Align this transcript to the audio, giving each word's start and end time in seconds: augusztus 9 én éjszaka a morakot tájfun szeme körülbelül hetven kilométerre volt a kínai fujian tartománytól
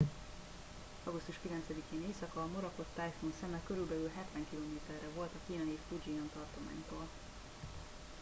augusztus 1.03 1.39
9 1.43 1.61
én 1.93 2.01
éjszaka 2.07 2.41
a 2.41 2.47
morakot 2.53 2.85
tájfun 2.95 3.33
szeme 3.39 3.59
körülbelül 3.67 4.11
hetven 4.15 4.45
kilométerre 4.49 5.07
volt 5.15 5.29
a 5.35 5.39
kínai 5.47 5.77
fujian 5.89 6.29
tartománytól 6.33 7.07